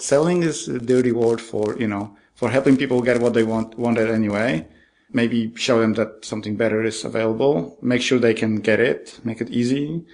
[0.00, 4.08] Selling is the reward for, you know, for helping people get what they want, wanted
[4.10, 4.64] anyway.
[5.12, 7.76] Maybe show them that something better is available.
[7.82, 9.18] Make sure they can get it.
[9.24, 10.04] Make it easy.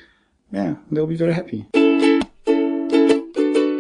[0.50, 1.66] Yeah, they'll be very happy.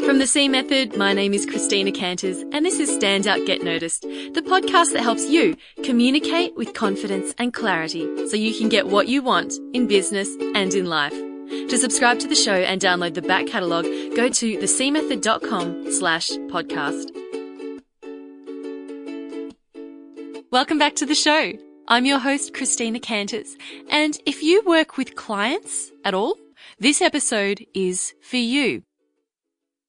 [0.04, 3.62] From the C Method, my name is Christina Canters, and this is Stand Out Get
[3.62, 8.88] Noticed, the podcast that helps you communicate with confidence and clarity so you can get
[8.88, 11.14] what you want in business and in life.
[11.48, 13.84] To subscribe to the show and download the back catalogue,
[14.16, 17.10] go to thecmethod.com slash podcast.
[20.50, 21.52] Welcome back to the show.
[21.86, 23.56] I'm your host, Christina Canters,
[23.90, 26.36] and if you work with clients at all,
[26.78, 28.82] this episode is for you.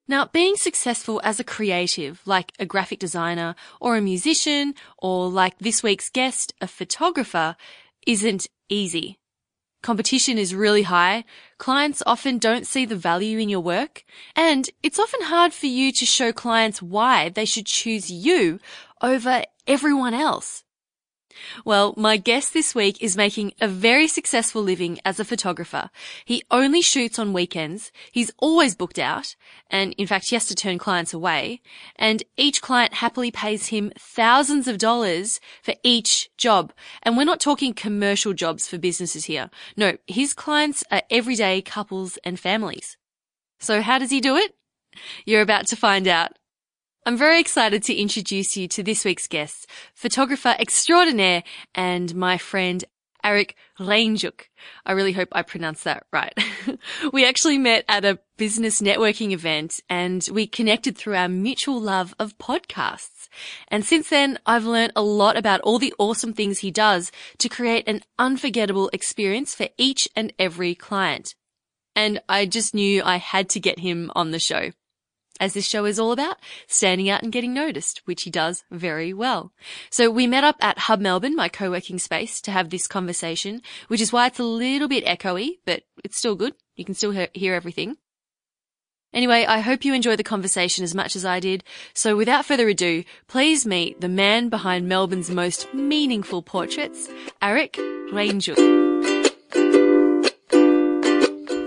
[0.07, 5.57] Now, being successful as a creative, like a graphic designer or a musician, or like
[5.59, 7.55] this week's guest, a photographer,
[8.05, 9.19] isn't easy.
[9.85, 11.23] Competition is really high.
[11.59, 14.03] Clients often don't see the value in your work.
[14.35, 18.59] And it's often hard for you to show clients why they should choose you
[19.03, 20.63] over everyone else.
[21.63, 25.89] Well, my guest this week is making a very successful living as a photographer.
[26.23, 27.91] He only shoots on weekends.
[28.11, 29.35] He's always booked out.
[29.69, 31.61] And in fact, he has to turn clients away.
[31.95, 36.73] And each client happily pays him thousands of dollars for each job.
[37.03, 39.49] And we're not talking commercial jobs for businesses here.
[39.75, 42.97] No, his clients are everyday couples and families.
[43.59, 44.55] So how does he do it?
[45.25, 46.31] You're about to find out.
[47.07, 51.43] I'm very excited to introduce you to this week's guest, photographer extraordinaire
[51.75, 52.83] and my friend
[53.23, 54.45] Arek Rainczuk.
[54.87, 56.33] I really hope I pronounced that right.
[57.13, 62.15] we actually met at a business networking event and we connected through our mutual love
[62.17, 63.29] of podcasts.
[63.67, 67.49] And since then, I've learned a lot about all the awesome things he does to
[67.49, 71.35] create an unforgettable experience for each and every client.
[71.95, 74.71] And I just knew I had to get him on the show
[75.39, 79.13] as this show is all about standing out and getting noticed, which he does very
[79.13, 79.51] well.
[79.89, 84.01] So we met up at Hub Melbourne, my co-working space, to have this conversation, which
[84.01, 86.53] is why it's a little bit echoey, but it's still good.
[86.75, 87.97] You can still hear, everything.
[89.13, 91.63] Anyway, I hope you enjoy the conversation as much as I did.
[91.93, 97.07] So without further ado, please meet the man behind Melbourne's most meaningful portraits,
[97.41, 97.73] Eric
[98.11, 98.57] Rainczuk.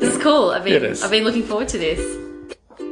[0.00, 0.50] This is cool.
[0.50, 2.27] I've been, I've been looking forward to this.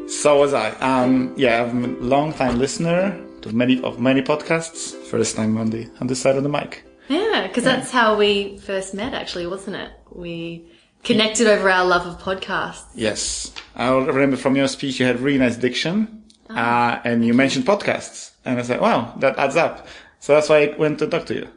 [0.08, 0.70] So was I.
[0.78, 4.94] Um, yeah, I'm a long time listener to many of many podcasts.
[4.94, 6.84] First time on the on the side of the mic.
[7.08, 7.76] Yeah, because yeah.
[7.76, 9.90] that's how we first met, actually, wasn't it?
[10.12, 10.66] We
[11.02, 12.86] connected over our love of podcasts.
[12.94, 16.54] Yes, I remember from your speech you had really nice diction, oh.
[16.54, 19.88] uh, and you mentioned podcasts, and I said, "Wow, that adds up."
[20.20, 21.48] So that's why I went to talk to you.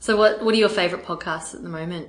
[0.00, 2.08] So, what what are your favorite podcasts at the moment?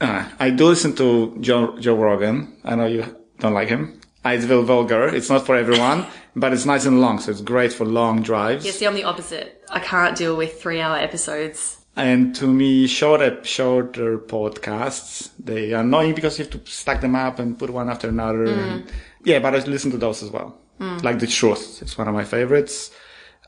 [0.00, 2.56] Uh, I do listen to Joe Joe Rogan.
[2.64, 3.04] I know you
[3.38, 4.00] don't like him.
[4.34, 5.08] It's very vulgar.
[5.08, 6.06] It's not for everyone,
[6.36, 8.64] but it's nice and long, so it's great for long drives.
[8.64, 9.64] Yeah, see, I'm the opposite.
[9.70, 11.84] I can't deal with three hour episodes.
[11.96, 17.16] And to me, shorter, shorter podcasts, they are annoying because you have to stack them
[17.16, 18.46] up and put one after another.
[18.46, 18.88] Mm.
[19.24, 20.58] yeah, but I listen to those as well.
[20.78, 21.02] Mm.
[21.02, 21.80] Like The Truth.
[21.80, 22.90] It's one of my favorites.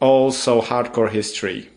[0.00, 1.68] Also, Hardcore History.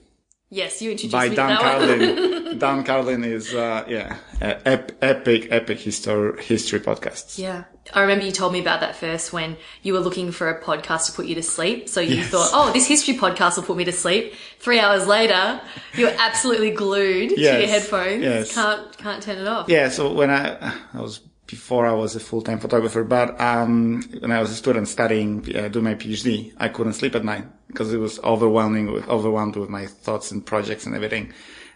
[0.54, 2.60] Yes, you introduced by me Dan to that Carlin.
[2.60, 7.40] Dan Carlin is, uh, yeah, ep- epic, epic history, history podcasts.
[7.40, 7.64] Yeah.
[7.94, 11.06] I remember you told me about that first when you were looking for a podcast
[11.06, 11.88] to put you to sleep.
[11.88, 12.32] So you yes.
[12.32, 14.34] thought, oh, this history podcast will put me to sleep.
[14.60, 15.62] Three hours later,
[15.94, 17.56] you're absolutely glued yes.
[17.56, 18.22] to your headphones.
[18.22, 18.54] Yes.
[18.54, 19.70] Can't, can't turn it off.
[19.70, 19.88] Yeah.
[19.88, 24.40] So when I, I was before I was a full-time photographer, but um, when I
[24.40, 27.98] was a student studying, uh, doing my PhD, I couldn't sleep at night because it
[27.98, 31.34] was overwhelming with overwhelmed with my thoughts and projects and everything.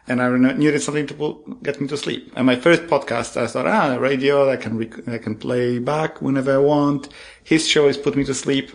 [0.08, 2.32] And I needed something to get me to sleep.
[2.38, 6.22] And my first podcast, I thought, ah, radio, I can rec- I can play back
[6.22, 7.10] whenever I want.
[7.44, 8.72] His show is put me to sleep.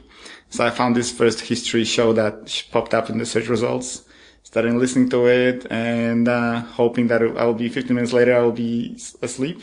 [0.50, 4.04] So I found this first history show that popped up in the search results.
[4.42, 8.98] Started listening to it and uh, hoping that I'll be 15 minutes later I'll be
[9.22, 9.62] asleep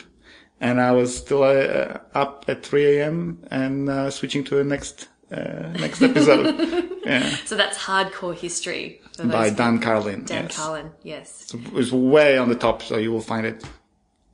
[0.59, 3.43] and I was still uh, up at 3 a.m.
[3.51, 6.89] and uh, switching to the next uh, next episode.
[7.05, 7.29] yeah.
[7.45, 10.23] So that's hardcore history by Dan Carlin.
[10.23, 10.57] Dan yes.
[10.57, 11.53] Carlin, yes.
[11.73, 13.63] It's way on the top, so you will find it.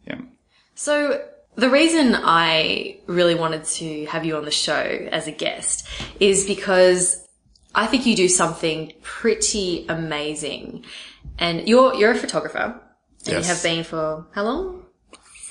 [0.07, 0.21] Yeah.
[0.75, 1.23] So
[1.55, 5.87] the reason I really wanted to have you on the show as a guest
[6.19, 7.27] is because
[7.75, 10.85] I think you do something pretty amazing,
[11.39, 12.79] and you're you're a photographer,
[13.25, 13.47] and yes.
[13.47, 14.82] you have been for how long?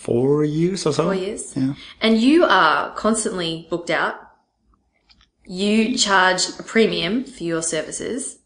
[0.02, 1.04] Four years or so.
[1.04, 1.52] Four years.
[1.56, 1.75] Yeah.
[2.00, 4.16] And you are constantly booked out.
[5.46, 8.38] You charge a premium for your services.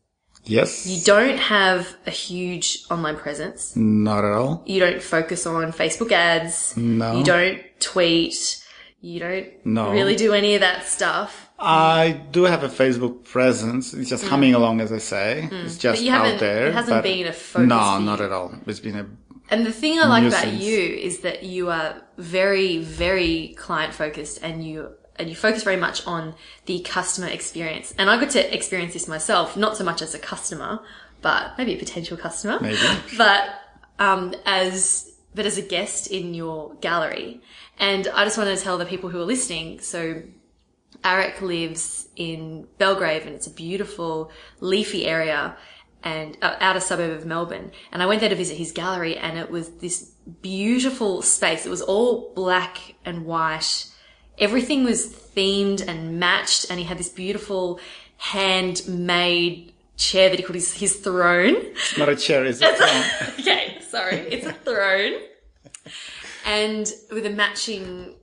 [0.44, 0.86] Yes.
[0.86, 3.74] You don't have a huge online presence.
[3.76, 4.62] Not at all.
[4.66, 6.76] You don't focus on Facebook ads.
[6.76, 7.18] No.
[7.18, 8.62] You don't tweet.
[9.00, 9.92] You don't no.
[9.92, 11.50] really do any of that stuff.
[11.58, 13.94] I do have a Facebook presence.
[13.94, 15.48] It's just humming along, as I say.
[15.50, 16.10] It's just Mm.
[16.10, 16.68] out there.
[16.68, 18.52] it hasn't been a focus No, not at all.
[18.66, 19.06] It's been a
[19.48, 20.62] And the thing I like about Nuisance.
[20.62, 25.76] you is that you are very, very client focused and you and you focus very
[25.76, 26.34] much on
[26.66, 27.94] the customer experience.
[27.96, 30.80] And I got to experience this myself, not so much as a customer,
[31.22, 32.58] but maybe a potential customer.
[32.60, 32.78] Maybe.
[33.16, 33.48] But
[33.98, 37.40] um, as but as a guest in your gallery.
[37.78, 40.22] And I just wanted to tell the people who are listening, so
[41.04, 45.56] Arek lives in Belgrave and it's a beautiful leafy area
[46.02, 47.72] and uh, outer suburb of Melbourne.
[47.92, 50.12] And I went there to visit his gallery and it was this
[50.42, 51.66] beautiful space.
[51.66, 53.86] It was all black and white.
[54.38, 57.80] Everything was themed and matched and he had this beautiful
[58.18, 61.56] handmade chair that he called his, his throne.
[61.98, 62.44] not a chair.
[62.44, 63.04] It's a throne.
[63.40, 64.16] okay, sorry.
[64.16, 65.20] It's a throne.
[66.44, 68.14] And with a matching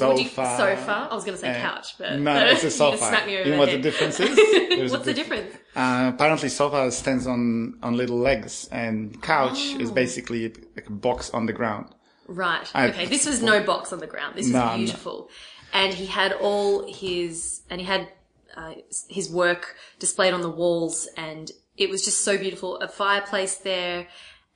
[0.00, 0.56] would you- sofa.
[0.56, 1.08] sofa.
[1.10, 2.96] I was going to say uh, couch, but no, it's a you sofa.
[2.98, 3.78] just smacked me over you know what head.
[3.78, 4.30] the difference is?
[4.92, 5.54] What's the diff- difference?
[5.74, 9.80] Uh, apparently, sofa stands on on little legs, and couch Oh.
[9.80, 11.86] is basically like a box on the ground.
[12.28, 12.68] Right.
[12.74, 13.06] I- okay.
[13.06, 14.34] This was no box on the ground.
[14.36, 14.76] This was No, no.
[14.76, 15.30] beautiful.
[15.72, 18.08] And he had all his, and he had
[18.56, 18.74] uh,
[19.08, 22.78] his work displayed on the walls and it was just so beautiful.
[22.78, 24.06] A fireplace there.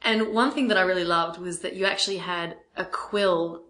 [0.03, 3.65] And one thing that I really loved was that you actually had a quill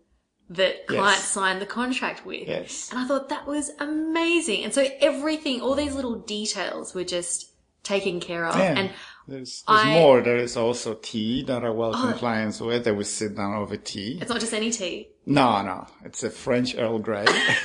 [0.50, 2.46] that clients signed the contract with.
[2.48, 2.90] Yes.
[2.90, 4.64] And I thought that was amazing.
[4.64, 7.52] And so everything, all these little details were just
[7.84, 8.56] taken care of.
[8.56, 8.74] Yeah.
[8.78, 8.90] And
[9.28, 10.20] There's, there's I- more.
[10.20, 11.72] There is also tea that I Oh.
[11.72, 12.84] welcome clients with.
[12.84, 14.18] They will sit down over tea.
[14.20, 15.08] it's not just any tea.
[15.24, 17.24] No, no, it's a French Earl Grey.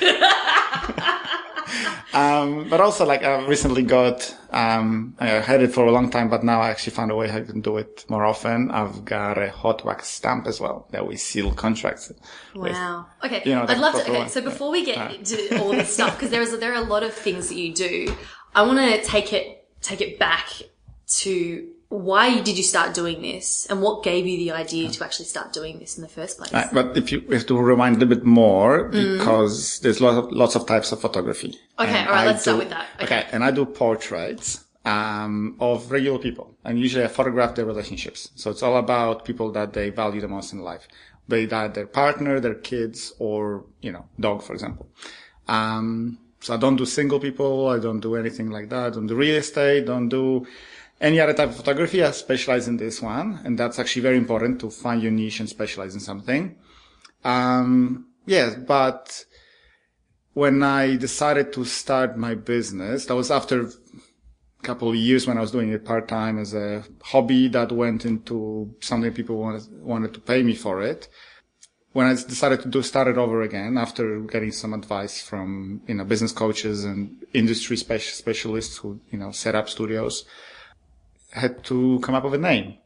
[2.16, 6.30] um, but also, like, I recently got, um, I had it for a long time,
[6.30, 8.70] but now I actually found a way how to do it more often.
[8.70, 12.08] I've got a hot wax stamp as well that we seal contracts
[12.54, 12.72] with.
[12.72, 13.06] Wow.
[13.22, 13.42] Okay.
[13.44, 14.02] You know, I'd love to.
[14.02, 14.18] Okay.
[14.18, 14.28] one.
[14.30, 17.02] So before we get into all this stuff, because there is there are a lot
[17.02, 18.16] of things that you do,
[18.54, 20.48] I want to take it take it back
[21.06, 25.26] to why did you start doing this, and what gave you the idea to actually
[25.26, 26.52] start doing this in the first place?
[26.52, 30.32] Uh, But if you have to rewind a little bit more, because there's lots of,
[30.32, 31.50] lots of types of photography.
[31.78, 31.84] Mm.
[31.84, 32.86] Okay, And all right, I let's start do- with that.
[33.02, 33.26] Okay.
[33.32, 38.30] and I do portraits um, of regular people, and usually I photograph their relationships.
[38.34, 40.88] So it's all about people that they value the most in life,
[41.28, 44.88] be that their partner, their kids, or you know, dog, for example.
[45.48, 47.68] Um, so I don't do single people.
[47.68, 48.86] I don't do anything like that.
[48.86, 49.86] I don't do real estate.
[49.86, 50.46] Don't do
[51.00, 52.02] any other type of photography.
[52.02, 55.48] I specialize in this one, and that's actually very important to find your niche and
[55.48, 56.56] specialize in something.
[57.24, 59.24] Um, yes, but
[60.32, 63.70] when I decided to start my business, that was after a
[64.62, 68.04] couple of years when I was doing it part time as a hobby that went
[68.04, 71.08] into something people wanted, wanted to pay me for it.
[71.92, 75.94] When I decided to do start it over again after getting some advice from, you
[75.94, 80.26] know, business coaches and industry spec- specialists who, you know, set up studios,
[81.36, 82.78] had to come up with a name.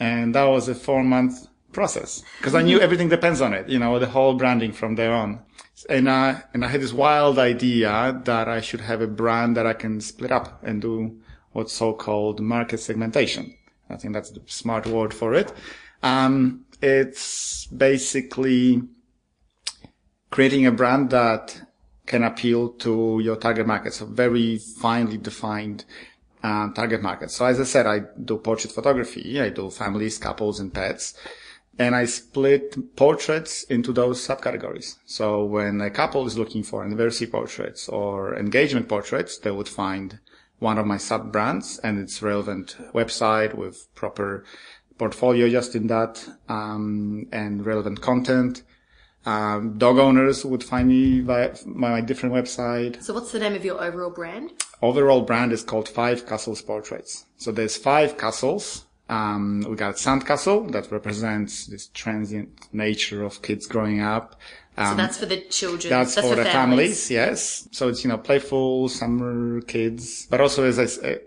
[0.00, 3.78] And that was a four month process because I knew everything depends on it, you
[3.78, 5.40] know, the whole branding from there on.
[5.88, 9.66] And, uh, and I had this wild idea that I should have a brand that
[9.66, 11.20] I can split up and do
[11.52, 13.54] what's so-called market segmentation.
[13.90, 15.52] I think that's the smart word for it.
[16.02, 18.82] Um, it's basically
[20.30, 21.62] creating a brand that
[22.06, 23.94] can appeal to your target market.
[23.94, 25.84] So very finely defined
[26.44, 27.30] uh, target market.
[27.30, 29.40] So as I said, I do portrait photography.
[29.40, 31.14] I do families, couples, and pets.
[31.78, 34.96] And I split portraits into those subcategories.
[35.06, 40.20] So when a couple is looking for anniversary portraits or engagement portraits, they would find
[40.58, 44.44] one of my sub brands and its relevant website with proper
[44.98, 48.62] portfolio just in that, um, and relevant content.
[49.26, 53.64] Um, dog owners would find me via my different website So what's the name of
[53.64, 54.52] your overall brand?
[54.84, 57.26] Overall brand is called Five Castles Portraits.
[57.36, 58.86] So there's five castles.
[59.08, 64.40] Um, we got Sandcastle that represents this transient nature of kids growing up.
[64.76, 65.90] Um, So that's for the children.
[65.90, 66.52] that's, for, the families.
[66.52, 67.10] families.
[67.10, 67.68] yes.
[67.70, 71.18] So it's, you know, playful summer kids, but also as I say,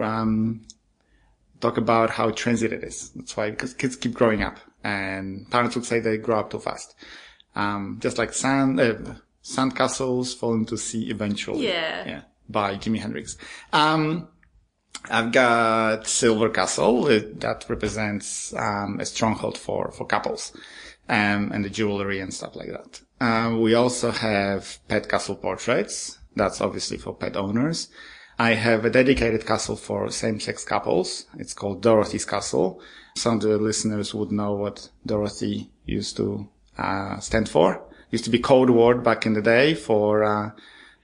[0.00, 0.62] um,
[1.60, 3.10] talk about how transient it is.
[3.16, 6.58] That's why, because kids keep growing up and parents would say they grow up too
[6.58, 6.94] fast.
[7.54, 8.94] Um, just like sand, uh,
[9.42, 11.66] sandcastles fall into sea eventually.
[11.66, 12.06] Yeah.
[12.06, 12.22] Yeah.
[12.48, 13.36] By Jimi Hendrix.
[13.72, 14.28] Um,
[15.10, 20.52] I've got Silver Castle uh, that represents um, a stronghold for for couples,
[21.08, 23.00] um, and the jewelry and stuff like that.
[23.20, 26.18] Um, we also have Pet Castle portraits.
[26.36, 27.88] That's obviously for pet owners.
[28.38, 31.26] I have a dedicated castle for same-sex couples.
[31.38, 32.80] It's called Dorothy's Castle.
[33.16, 37.84] Some of the listeners would know what Dorothy used to uh, stand for.
[38.12, 40.50] Used to be code word back in the day for uh,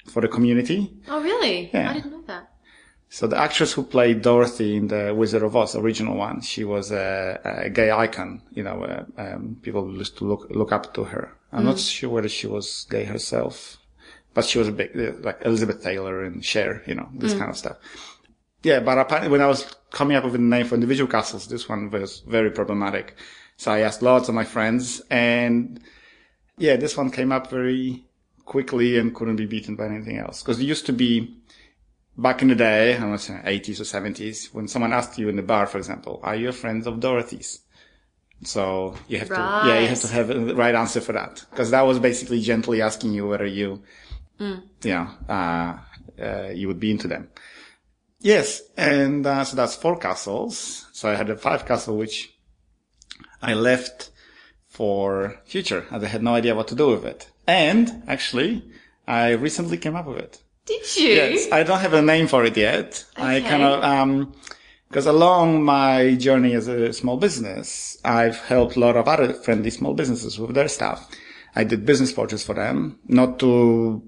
[0.06, 0.92] for the community.
[1.08, 1.70] Oh, really?
[1.74, 1.90] Yeah.
[1.90, 2.52] I didn't know that.
[3.10, 6.92] So the actress who played Dorothy in the Wizard of Oz original one, she was
[6.92, 8.42] a, a gay icon.
[8.52, 11.34] You know, uh, um, people used to look look up to her.
[11.50, 13.78] I'm not sure whether she was gay herself,
[14.34, 16.82] but she was a big uh, like Elizabeth Taylor and Cher.
[16.86, 17.78] You know, this kind of stuff.
[18.62, 21.68] Yeah, but apparently when I was coming up with a name for individual castles, this
[21.68, 23.16] one was very problematic.
[23.56, 25.80] So I asked lots of my friends, and
[26.58, 28.04] yeah, this one came up very
[28.44, 30.42] quickly and couldn't be beaten by anything else.
[30.42, 31.36] Because it used to be
[32.16, 35.36] back in the day, I was saying 80s or 70s, when someone asked you in
[35.36, 37.60] the bar, for example, are you a friend of Dorothy's?
[38.44, 41.44] So you have to, yeah, you have to have the right answer for that.
[41.50, 43.82] Because that was basically gently asking you whether you,
[44.82, 45.78] you know, uh,
[46.20, 47.28] uh, you would be into them.
[48.20, 48.62] Yes.
[48.76, 50.86] And, uh, so that's four castles.
[50.92, 52.32] So I had a five castle, which
[53.42, 54.10] I left
[54.78, 57.28] for future as I had no idea what to do with it.
[57.48, 58.62] And actually,
[59.08, 60.34] I recently came up with it.
[60.66, 61.08] Did you?
[61.08, 63.04] Yes, I don't have a name for it yet.
[63.16, 64.32] I kind of, um,
[64.88, 69.70] because along my journey as a small business, I've helped a lot of other friendly
[69.70, 71.10] small businesses with their stuff.
[71.56, 74.00] I did business portraits for them, not to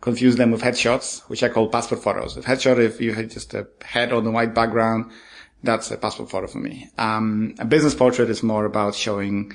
[0.00, 2.36] confuse them with headshots, which I call passport photos.
[2.36, 5.10] With headshot, if you had just a head on a white background,
[5.64, 6.90] that's a passport photo for me.
[6.96, 9.52] Um, a business portrait is more about showing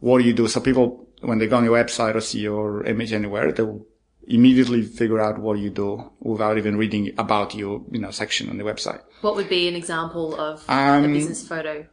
[0.00, 0.48] what do you do.
[0.48, 3.86] So people, when they go on your website or see your image anywhere, they will
[4.28, 8.58] immediately figure out what you do without even reading about your, you know, section on
[8.58, 9.00] the website.
[9.20, 11.86] What would be an example of a Um, business photo?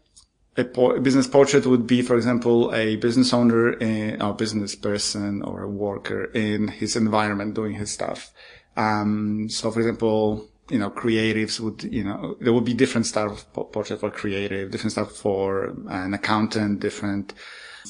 [0.58, 4.76] A, por- a business portrait would be, for example, a business owner in, or business
[4.76, 8.32] person or a worker in his environment doing his stuff.
[8.76, 13.32] Um, so for example, you know, creatives would, you know, there would be different style
[13.32, 17.34] of po- portrait for creative, different stuff for an accountant, different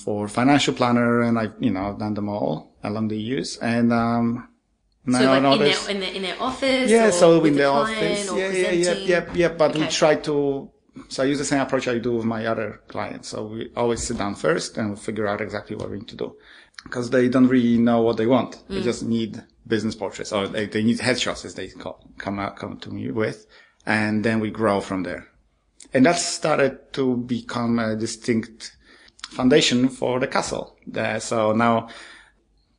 [0.03, 1.21] for financial planner.
[1.21, 3.57] And I, you know, I've done them all along the years.
[3.57, 4.47] And, um,
[5.05, 6.89] now So like in their, in their in their office.
[6.89, 8.25] yeah, so in the office.
[8.31, 9.47] Yeah, yeah, yeah, yeah, yeah.
[9.49, 10.69] But we try to,
[11.09, 13.27] so I use the same approach I do with my other clients.
[13.29, 16.15] So we always sit down first and we figure out exactly what we need to
[16.15, 16.35] do.
[16.85, 18.63] Because they don't really know what they want.
[18.69, 18.83] They Mm.
[18.83, 22.77] just need business portraits or they, they need headshots as they call, come out, come
[22.79, 23.45] to me with.
[23.85, 25.27] And then we grow from there.
[25.93, 28.75] And that started to become a distinct
[29.33, 30.75] foundation for the castle.
[30.95, 31.89] Uh, so now,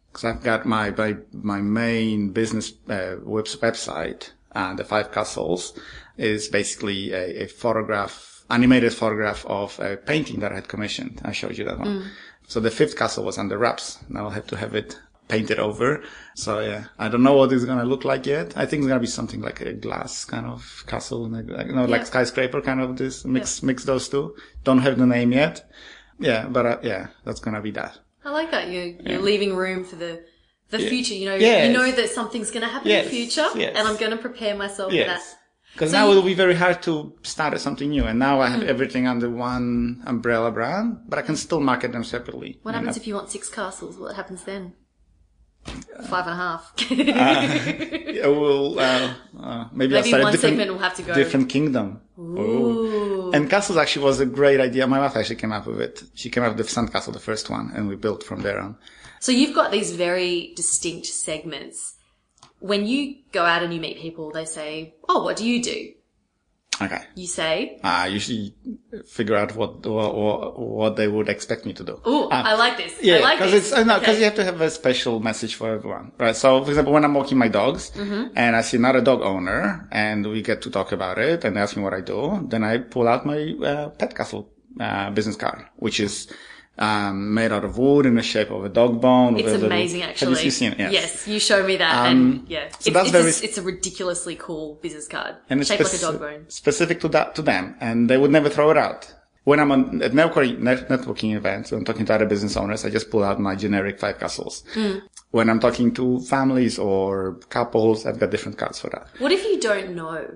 [0.08, 5.78] because I've got my, my, my main business, uh, website, uh, the Five Castles
[6.16, 11.20] is basically a, a photograph, animated photograph of a painting that I had commissioned.
[11.24, 12.10] I showed you that one.
[12.46, 13.98] So the fifth castle was under wraps.
[14.08, 16.04] Now I'll have to have it painted over.
[16.36, 18.52] So yeah, I don't know what it's going to look like yet.
[18.56, 21.66] I think it's going to be something like a glass kind of castle, like, like,
[21.66, 22.04] you know, like Yeah.
[22.12, 24.36] skyscraper kind of this mix, mix those two.
[24.62, 25.68] Don't have the name yet.
[26.18, 27.98] Yeah, but uh, yeah, that's to be that.
[28.24, 28.68] I like that.
[28.68, 30.24] You're, you're leaving room for the
[30.70, 31.14] the future.
[31.14, 31.66] You know, Yes.
[31.68, 33.74] you know that something's to happen Yes, in the future, yes.
[33.76, 35.22] and I'm to prepare myself for that.
[35.72, 38.04] Because So now it will be very hard to start something new.
[38.04, 42.04] And now I have everything under one umbrella brand, but I can still market them
[42.04, 42.58] separately.
[42.62, 43.98] What happens if you want six castles?
[43.98, 44.72] What happens then?
[46.08, 46.72] Five and a half.
[46.90, 51.14] Yeah, well, uh, uh, maybe, I'll Maybe one segment will have to go.
[51.14, 52.00] different kingdom.
[52.18, 53.03] Ooh.
[53.34, 54.86] And castles actually was a great idea.
[54.86, 56.04] My wife actually came up with it.
[56.14, 58.76] She came up with the Sandcastle, the first one, and we built from there on.
[59.18, 61.96] So you've got these very distinct segments.
[62.60, 65.93] When you go out and you meet people, they say, "Oh, what do you do?"
[66.82, 67.02] Okay.
[67.14, 68.54] You say, I usually
[69.06, 72.00] figure out what, what, what they would expect me to do.
[72.04, 72.98] "Oh, Um, I like this.
[73.00, 74.18] Yeah, I like because this." it's because Okay.
[74.18, 76.34] you have to have a special message for everyone, right?
[76.34, 78.32] So, for example, when I'm walking my dogs Mm-hmm.
[78.34, 81.76] and I see another dog owner and we get to talk about it and ask
[81.76, 84.50] me what I do, then I pull out my uh, pet castle
[84.80, 86.26] uh, business card, which is
[86.78, 89.36] um, made out of wood in the shape of a dog bone.
[89.38, 90.34] It's a little- amazing, actually.
[90.34, 90.78] Have you seen it?
[90.80, 90.92] Yes.
[90.92, 92.06] Yes, you show me that, Um,
[92.40, 95.60] and yeah, so it's, that's it's, very- a, it's a ridiculously cool business card, and
[95.60, 96.44] it's shaped like a dog bone.
[96.48, 99.12] specific to that to them, and they would never throw it out.
[99.44, 102.84] When I'm on at networking, net- networking events, when I'm talking to other business owners,
[102.86, 104.64] I just pull out my generic five castles.
[104.72, 104.98] Hmm.
[105.32, 109.06] When I'm talking to families or couples, I've got different cards for that.
[109.18, 110.26] What if you don't know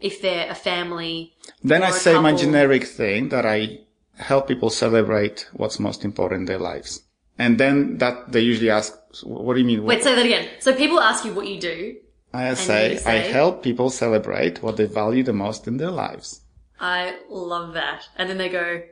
[0.00, 1.32] if they're a family?
[1.64, 3.80] Then I say my generic thing that I
[4.16, 7.02] help people celebrate what's most important in their lives.
[7.38, 8.92] And then that they usually ask,
[9.24, 9.84] what do you mean?
[9.84, 10.48] Wait, say that again.
[10.60, 11.96] So people ask you what you do.
[12.32, 16.40] I then say, I help people celebrate what they value the most in their lives.
[16.80, 18.82] I love that, and then they go,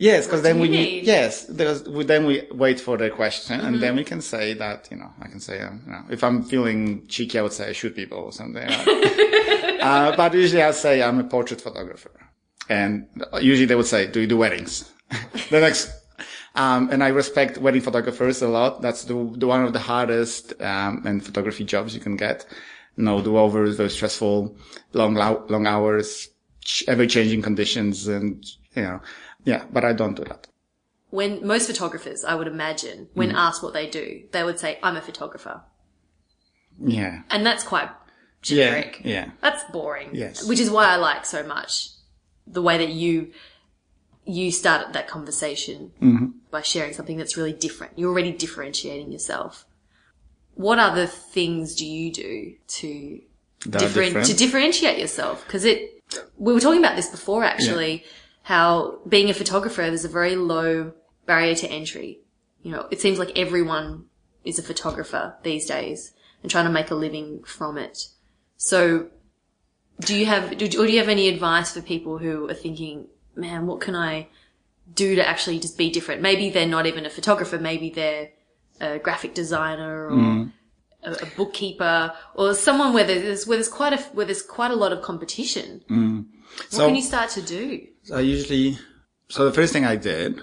[0.00, 3.80] Yes, because then we need, yes, because then we wait for the question and Mm-hmm.
[3.80, 6.42] then we can say that, you know, I can say, um, you know, if I'm
[6.42, 8.62] feeling cheeky, I would say I shoot people or something.
[9.82, 12.12] uh, but usually I say I'm a portrait photographer.
[12.70, 13.08] And
[13.40, 14.90] usually they would say, do you do weddings?
[15.50, 15.90] the next,
[16.54, 18.80] Um, and I respect wedding photographers a lot.
[18.80, 22.46] That's the, the one of the hardest, um, and photography jobs you can get.
[22.96, 24.56] No do-overs, very stressful,
[24.92, 26.28] long, long hours,
[26.88, 29.00] ever changing conditions and, you know,
[29.44, 30.46] yeah, but I don't do that.
[31.10, 33.34] When most photographers, I would imagine, when mm.
[33.34, 35.62] asked what they do, they would say, I'm a photographer.
[36.78, 37.22] Yeah.
[37.30, 37.90] And that's quite
[38.42, 39.00] generic.
[39.04, 39.12] Yeah.
[39.12, 39.30] yeah.
[39.40, 40.10] That's boring.
[40.12, 40.46] Yes.
[40.46, 41.90] Which is why I like so much
[42.50, 43.32] the way that you
[44.24, 46.26] you started that conversation mm-hmm.
[46.50, 47.98] by sharing something that's really different.
[47.98, 49.64] You're already differentiating yourself.
[50.54, 53.20] What other things do you do to
[53.68, 55.44] different, to differentiate yourself?
[55.46, 56.02] Because it
[56.36, 57.92] we were talking about this before actually.
[57.92, 58.08] Yeah.
[58.42, 60.92] How being a photographer, there's a very low
[61.26, 62.20] barrier to entry.
[62.62, 64.06] You know, it seems like everyone
[64.44, 68.08] is a photographer these days and trying to make a living from it.
[68.56, 69.08] So
[70.00, 73.06] do you have, do, or do you have any advice for people who are thinking,
[73.36, 74.28] man, what can I
[74.92, 76.22] do to actually just be different?
[76.22, 77.58] Maybe they're not even a photographer.
[77.58, 78.30] Maybe they're
[78.80, 80.52] a graphic designer or mm.
[81.02, 84.76] a, a, bookkeeper or someone where there's, where there's quite a, where there's quite a
[84.76, 85.82] lot of competition.
[85.90, 86.26] Mm.
[86.56, 87.86] What so, can you start to do?
[88.04, 88.78] So I usually,
[89.28, 90.40] so the first thing I did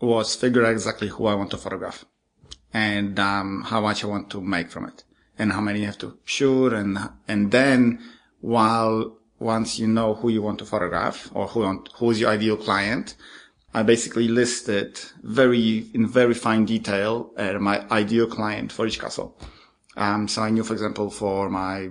[0.00, 2.04] was figure out exactly who I want to photograph
[2.72, 5.04] and, um, how much I want to make from it
[5.38, 8.00] and how many you have to shoot and, and then
[8.40, 12.56] while once you know who you want to photograph or who want, who's your ideal
[12.56, 13.14] client,
[13.72, 19.38] I basically listed very, in very fine detail, uh, my ideal client for each castle.
[19.96, 21.90] Um, so I knew, for example, for my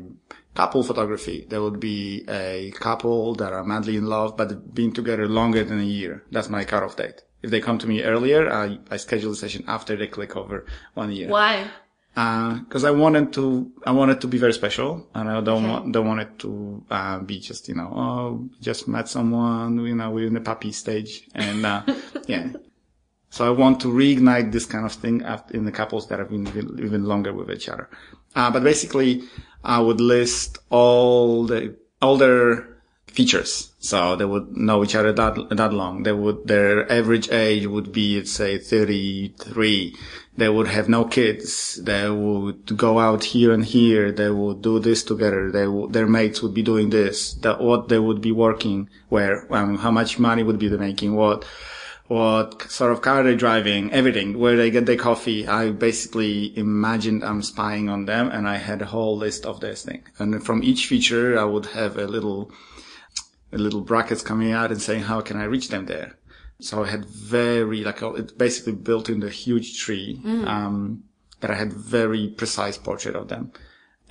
[0.56, 5.28] couple photography, there would be a couple that are madly in love, but been together
[5.28, 6.24] longer than a year.
[6.32, 7.22] That's my cutoff date.
[7.42, 10.66] If they come to me earlier, I, I schedule the session after they click over
[10.94, 11.30] one year.
[11.30, 11.70] Why?
[12.14, 15.72] Because uh, I wanted to, I wanted to be very special, and I don't okay.
[15.72, 19.96] want, don't want it to uh, be just, you know, oh, just met someone, you
[19.96, 21.84] know, we're in the puppy stage, and uh,
[22.28, 22.50] yeah.
[23.30, 26.48] So I want to reignite this kind of thing in the couples that have been
[26.84, 27.88] even longer with each other.
[28.36, 29.24] Uh, but basically,
[29.64, 32.79] I would list all the all their
[33.10, 33.72] features.
[33.80, 36.04] So they would know each other that, that long.
[36.04, 39.96] They would, their average age would be, let's say, 33.
[40.38, 41.76] They would have no kids.
[41.84, 44.12] They would go out here and here.
[44.12, 45.52] They would do this together.
[45.52, 49.52] They would, their mates would be doing this, that what they would be working, where,
[49.54, 51.46] um, how much money would be they making, what,
[52.10, 55.48] what sort of car they're driving, everything, where they get their coffee.
[55.48, 59.84] I basically imagined I'm spying on them and I had a whole list of this
[59.84, 60.04] thing.
[60.18, 62.52] And from each feature, I would have a little,
[63.58, 66.18] little brackets coming out and saying, how can I reach them there?
[66.60, 70.46] So I had very, like, it basically built in the huge tree, mm.
[70.46, 71.04] um,
[71.40, 73.52] that I had very precise portrait of them.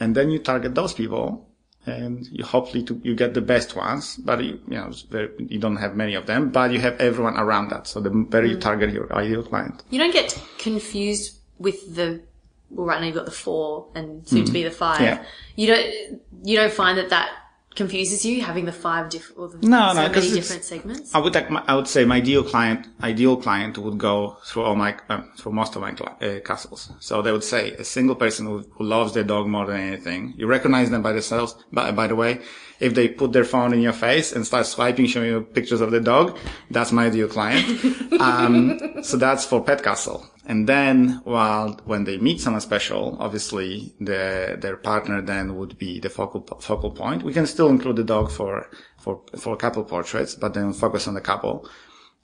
[0.00, 1.46] And then you target those people
[1.84, 5.58] and you hopefully to, you get the best ones, but you, you know, very, you
[5.58, 7.86] don't have many of them, but you have everyone around that.
[7.86, 8.50] So the better mm.
[8.50, 9.82] you target your ideal client.
[9.90, 12.22] You don't get confused with the,
[12.70, 14.46] well, right now you've got the four and soon mm.
[14.46, 15.00] to be the five.
[15.00, 15.24] Yeah.
[15.56, 17.30] You don't, you don't find that that
[17.78, 21.14] confuses you having the five different, or the no, so no, many different segments?
[21.14, 24.64] I would like, my, I would say my ideal client, ideal client would go through
[24.64, 26.90] all my, uh, through most of my uh, castles.
[26.98, 30.34] So they would say a single person who, who, loves their dog more than anything.
[30.36, 31.54] You recognize them by themselves.
[31.72, 32.40] By, by the way,
[32.80, 35.90] if they put their phone in your face and start swiping, showing you pictures of
[35.90, 36.36] the dog,
[36.70, 37.64] that's my ideal client.
[38.20, 40.26] um, so that's for Pet Castle.
[40.48, 46.00] And then, while when they meet someone special, obviously the, their partner then would be
[46.00, 47.22] the focal focal point.
[47.22, 51.12] We can still include the dog for for for couple portraits, but then focus on
[51.12, 51.68] the couple.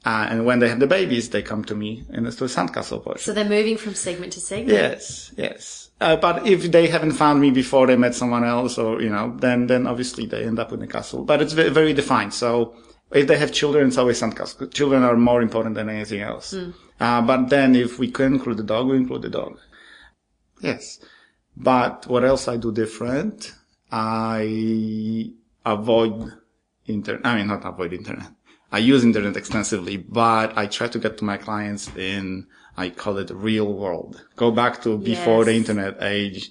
[0.07, 3.03] Uh, and when they have the babies, they come to me in the to sandcastle
[3.03, 3.21] portrait.
[3.21, 4.71] So they're moving from segment to segment.
[4.71, 5.91] Yes, yes.
[6.01, 9.37] Uh, but if they haven't found me before they met someone else, or you know,
[9.39, 11.25] then then obviously they end up in the castle.
[11.25, 12.33] But it's very, very defined.
[12.33, 12.75] So
[13.13, 14.73] if they have children, it's always sandcastle.
[14.73, 16.55] Children are more important than anything else.
[16.55, 16.75] Mm.
[17.01, 19.59] Uh, but then if we can include the dog, we include the dog.
[20.61, 21.01] Yes.
[21.57, 23.53] But what else I do different?
[23.91, 25.31] I
[25.65, 26.33] avoid
[26.87, 27.27] internet.
[27.27, 28.31] I mean, not avoid internet.
[28.73, 33.19] I use internet extensively, but I try to get to my clients in, I call
[33.19, 34.25] it real world.
[34.35, 35.47] Go back to before yes.
[35.47, 36.51] the internet age.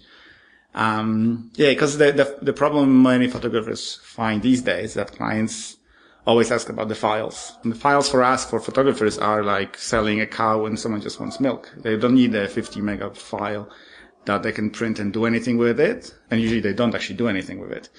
[0.74, 5.78] Um, yeah, cause the, the, the problem many photographers find these days that clients
[6.26, 7.58] always ask about the files.
[7.64, 11.20] And the files for us, for photographers, are like selling a cow when someone just
[11.20, 11.72] wants milk.
[11.78, 13.70] They don't need a 50 mega file
[14.26, 16.16] that they can print and do anything with it.
[16.32, 17.90] And usually they don't actually do anything with it.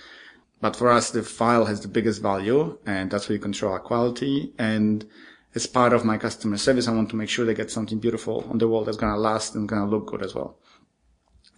[0.60, 3.80] But for us, the file has the biggest value and that's where you control our
[3.80, 4.54] quality.
[4.58, 5.06] And
[5.54, 8.46] as part of my customer service, I want to make sure they get something beautiful
[8.50, 10.58] on the wall that's going to last and going to look good as well.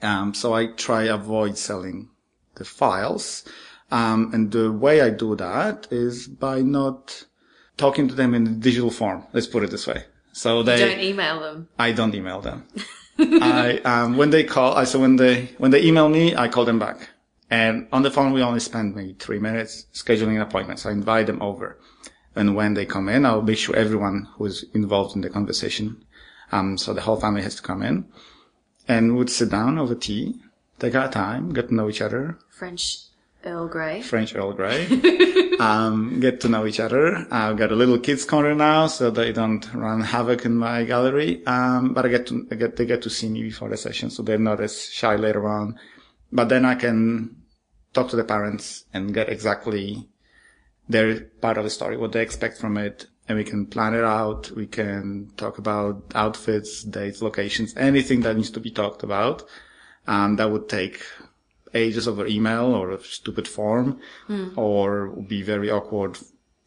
[0.02, 2.10] Um, so I try avoid selling
[2.56, 3.44] the files.
[3.90, 7.24] Um, and the way I do that is by not
[7.76, 9.24] talking to them in digital form.
[9.32, 10.04] Let's put it this way.
[10.32, 11.68] So they Don't email them.
[11.78, 12.66] I don't email them.
[13.18, 16.64] I um, when they call, I so when they when they email me, I call
[16.64, 17.08] them back.
[17.48, 20.84] And on the phone, we only spend maybe three minutes scheduling appointments.
[20.84, 21.78] I invite them over,
[22.34, 26.04] and when they come in, I'll make sure everyone who is involved in the conversation,
[26.52, 28.06] um, so the whole family has to come in,
[28.88, 30.34] and would sit down over tea,
[30.80, 33.05] take our time, get to know each other, French
[33.46, 34.02] Earl Grey.
[34.02, 34.86] French Earl Grey.
[35.60, 37.26] um, get to know each other.
[37.30, 41.46] I've got a little kids corner now, so they don't run havoc in my gallery.
[41.46, 44.10] Um, but I get to, I get, they get to see me before the session,
[44.10, 45.78] so they're not as shy later on.
[46.32, 47.36] But then I can
[47.94, 50.08] talk to the parents and get exactly
[50.88, 53.06] their part of the story, what they expect from it.
[53.28, 54.52] And we can plan it out.
[54.52, 59.42] We can talk about outfits, dates, locations, anything that needs to be talked about.
[60.06, 61.02] Um, that would take
[61.76, 64.00] ages over email or a stupid form
[64.56, 66.18] or be very awkward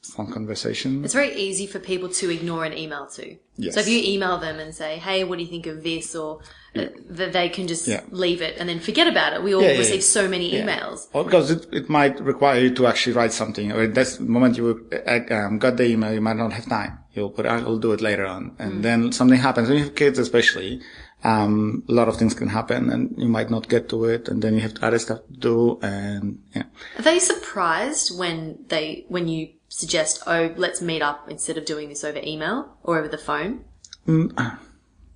[0.02, 1.04] phone conversation.
[1.04, 3.38] It's very easy for people to ignore an email too.
[3.58, 3.74] Yes.
[3.74, 6.40] So if you email them and say, "Hey, what do you think of this?" or
[6.76, 8.02] uh, that they can just Yeah.
[8.12, 9.44] leave it and then forget about it.
[9.44, 10.18] We all Yeah, receive yeah.
[10.20, 11.08] so many emails.
[11.14, 13.72] Or because it, it might require you to actually write something.
[13.74, 17.00] Or that's the moment you uh, um, got the email, you might not have time.
[17.16, 18.56] You'll put, I'll do it later on.
[18.60, 19.68] And then something happens.
[19.68, 20.80] When you have kids, especially,
[21.24, 24.28] um, a lot of things can happen and you might not get to it.
[24.28, 25.80] And then you have other stuff to do.
[25.82, 26.64] And yeah.
[26.98, 31.90] Are they surprised when they when you suggest, "Oh, let's meet up instead of doing
[31.90, 33.66] this over email or over the phone"?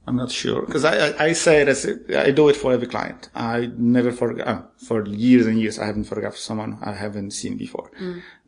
[0.06, 2.88] I'm not sure because I, I, I say it as I do it for every
[2.88, 3.30] client.
[3.34, 5.80] I never forget uh, for years and years.
[5.80, 7.90] I haven't photographed someone I haven't seen before.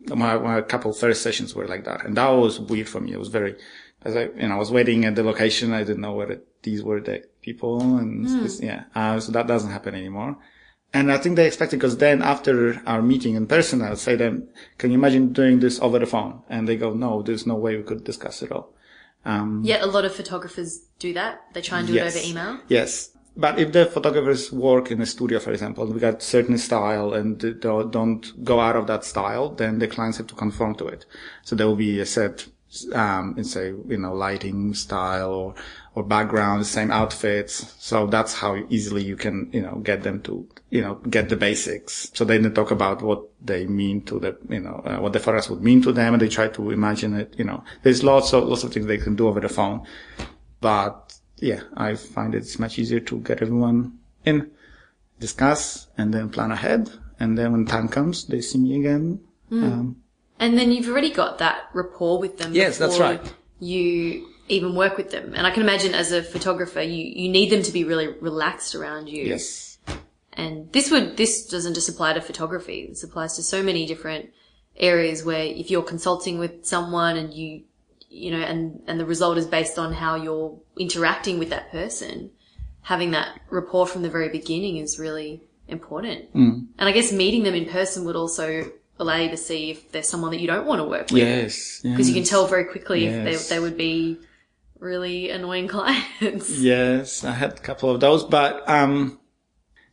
[0.08, 3.14] My, my couple first sessions were like that, and that was weird for me.
[3.14, 3.56] It was very,
[4.02, 5.72] as I you know I was waiting at the location.
[5.72, 9.72] I didn't know whether these were the people, and this, yeah, uh, so that doesn't
[9.72, 10.36] happen anymore.
[10.94, 14.16] And I think they expect it because then after our meeting in person, I'll say
[14.16, 16.42] them, can you imagine doing this over the phone?
[16.50, 18.74] And they go, no, there's no way we could discuss it all.
[19.64, 21.42] Yet a lot of photographers do that.
[21.54, 22.60] They try and do it over email.
[22.68, 23.12] Yes.
[23.36, 27.14] But if the photographers work in a studio, for example, and we got certain style
[27.14, 31.06] and don't go out of that style, then the clients have to conform to it.
[31.44, 32.48] So there will be a set,
[32.94, 35.56] um, let's say, you know, lighting style or,
[35.96, 37.74] or background, the same outfits.
[37.80, 41.36] So that's how easily you can, you know, get them to, you know, get the
[41.36, 42.12] basics.
[42.14, 45.50] So they talk about what they mean to the, you know, uh, what the forest
[45.50, 48.44] would mean to them and they try to imagine it, you know, there's lots of,
[48.46, 49.86] lots of things they can do over the phone.
[50.60, 54.52] But yeah, I find it's much easier to get everyone in,
[55.20, 56.90] discuss, and then plan ahead.
[57.20, 59.22] And then when time comes, they see me again.
[59.64, 60.02] Um,
[60.40, 62.54] And then you've already got that rapport with them.
[62.54, 63.22] Yes, that's right.
[63.60, 65.34] You even work with them.
[65.34, 68.76] And I can imagine as a photographer, you, you need them to be really relaxed
[68.76, 69.24] around you.
[69.24, 69.78] yes.
[70.34, 72.88] And this would, this doesn't just apply to photography.
[72.90, 74.32] This applies to so many different
[74.76, 77.64] areas where if you're consulting with someone and you,
[78.10, 82.32] you know, and, and the result is based on how you're interacting with that person,
[82.82, 86.32] having that rapport from the very beginning is really important.
[86.34, 86.68] Mm.
[86.78, 90.08] And I guess meeting them in person would also allow you to see if there's
[90.08, 91.18] someone that you don't want to work with.
[91.20, 91.82] Yes.
[91.84, 94.18] Because you can tell very quickly if they, they would be
[94.80, 96.58] really annoying clients.
[96.60, 99.20] Yes, I had a couple of those, but, um,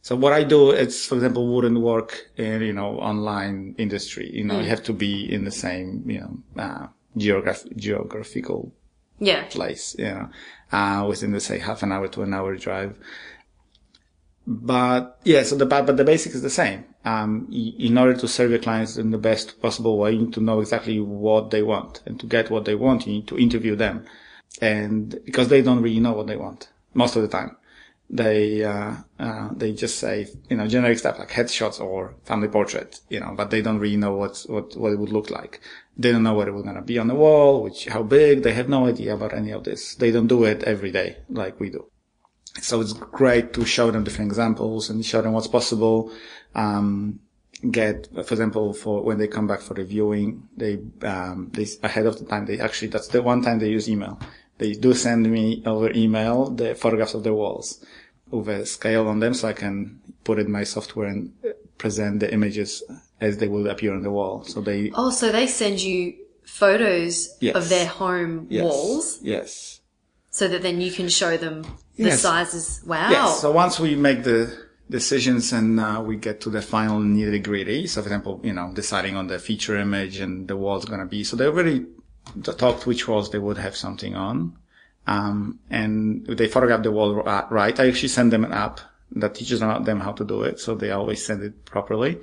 [0.03, 4.29] so what I do, it's, for example, wouldn't work in, you know, online industry.
[4.33, 6.87] You know, you have to be in the same, you know, uh,
[7.17, 8.73] geograph- geographical
[9.21, 9.45] Yeah.
[9.45, 10.29] place, you know,
[10.73, 12.99] uh, within the say half an hour to an hour drive.
[14.47, 16.85] But yeah, so the but but the basic is the same.
[17.05, 20.41] Um, in order to serve your clients in the best possible way, you need to
[20.41, 23.77] know exactly what they want, and to get what they want, you need to interview
[23.77, 24.05] them,
[24.61, 27.57] and because they don't really know what they want most of the time,
[28.11, 33.01] they uh, uh, they just say you know generic stuff like headshots or family portrait,
[33.09, 35.61] you know, but they don't really know what what what it would look like.
[35.97, 38.43] They don't know what it was gonna be on the wall, which how big.
[38.43, 39.95] They have no idea about any of this.
[39.95, 41.92] They don't do it every day like we do.
[42.61, 46.13] So it's great to show them different examples and show them what's possible.
[46.55, 47.21] Um,
[47.71, 52.19] get, for example, for when they come back for reviewing, they, um, they, ahead of
[52.19, 54.21] the time, they actually, that's the one time they use email.
[54.59, 57.85] They do send me over email the photographs of the walls
[58.31, 61.33] with a scale on them so I can put it in my software and
[61.79, 62.83] present the images
[63.21, 64.45] as they will appear on the wall.
[64.45, 67.55] So they, Oh, so they send you photos Yes.
[67.57, 69.81] of their home yes, walls Yes.
[70.31, 71.65] so that then you can show them
[71.97, 72.21] the Yes.
[72.21, 72.83] sizes.
[72.87, 73.11] Wow.
[73.11, 73.41] Yes.
[73.41, 74.53] So once we make the
[74.91, 78.71] decisions and uh, we get to the final nitty gritty, so for example, you know,
[78.75, 81.87] deciding on the feature image and the wall's going to be, so they already
[82.43, 84.57] talked which walls they would have something on.
[85.07, 87.79] Um, and they photograph the wall uh, right.
[87.79, 88.81] I actually send them an app
[89.17, 90.61] that teaches them how to do it.
[90.61, 92.21] So they always send it properly.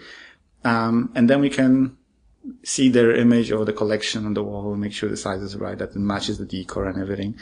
[0.63, 1.97] Um, and then we can
[2.63, 5.77] see their image of the collection on the wall, make sure the size is right,
[5.77, 7.36] that it matches the decor and everything.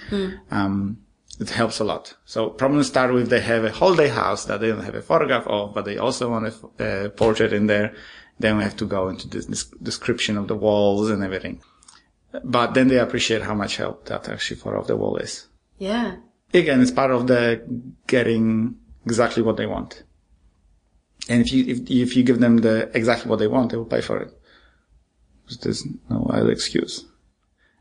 [0.52, 0.98] Um,
[1.40, 2.16] it helps a lot.
[2.26, 5.46] So problems start with they have a holiday house that they don't have a photograph
[5.48, 7.94] of, but they also want a, portrait in there.
[8.40, 11.62] Then we have to go into this, this description of the walls and everything.
[12.44, 15.48] But then they appreciate how much help that actually photo of the wall is.
[15.78, 16.18] Yeah.
[16.54, 17.64] Again, it's part of the
[18.06, 20.04] getting exactly what they want.
[21.30, 23.86] And if you, if, if you give them the exactly what they want, they will
[23.86, 24.34] pay for it.
[25.62, 27.06] There's no other excuse.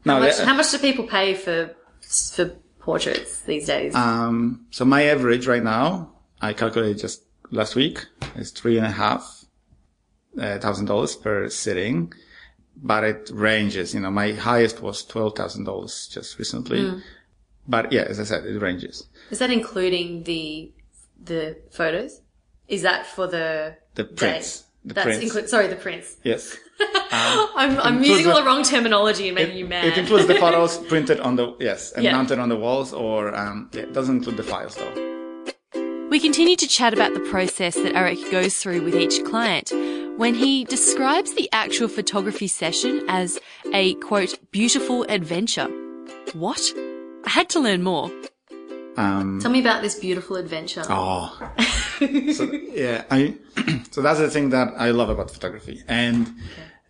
[0.04, 2.56] How Now, much, the- how much do people pay for for
[2.86, 3.94] portraits these days?
[3.94, 8.90] Um, so my average right now, I calculated just last week, is three and a
[9.04, 9.44] half
[10.40, 12.12] uh, dollars per sitting,
[12.76, 13.92] but it ranges.
[13.94, 17.02] You know, my highest was twelve thousand dollars just recently.
[17.68, 18.96] But yeah, as I said, it ranges.
[19.30, 20.72] Is that including the
[21.30, 22.20] the photos?
[22.68, 24.64] Is that for the The prints.
[24.84, 25.24] The That's prints.
[25.34, 26.16] inclu- sorry, the prints.
[26.22, 26.56] Yes.
[26.80, 29.84] I'm, I'm includes using all the- the wrong terminology and making you mad.
[29.86, 32.12] It includes the photos printed on the yes and Yeah.
[32.12, 34.92] mounted on the walls, or um, yeah, it doesn't include the files though.
[36.10, 39.72] We continue to chat about the process that Eric goes through with each client
[40.16, 43.38] when he describes the actual photography session as
[43.72, 45.68] a quote, beautiful adventure.
[46.32, 46.60] What?
[47.26, 48.10] I had to learn more.
[48.96, 50.84] Um, Tell me about this beautiful adventure.
[50.88, 51.36] Oh,
[52.32, 53.04] so, yeah.
[53.10, 53.34] I
[53.90, 55.82] so that's the thing that I love about photography.
[55.88, 56.34] And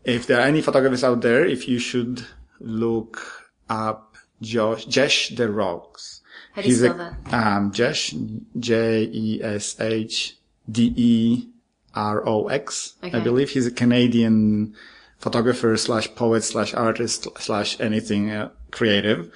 [0.04, 2.24] if there are any photographers out there, if you should
[2.60, 6.20] look up Josh Jesh de Rox.
[6.52, 7.34] How do you He's spell a, that?
[7.34, 8.14] Um, Jesh
[8.58, 10.36] J E S H
[10.70, 11.48] D E
[11.94, 12.94] R O X.
[13.02, 13.18] I Okay.
[13.18, 14.74] I believe he's a Canadian
[15.18, 19.32] photographer slash poet slash artist slash anything uh, creative,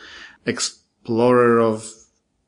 [0.46, 1.90] explorer of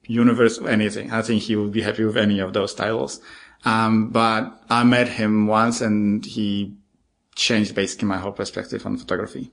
[0.06, 1.12] universe, anything.
[1.12, 3.20] I think he would be happy with any of those titles.
[3.64, 6.76] Um, but I met him once and he
[7.34, 9.52] changed basically my whole perspective on photography.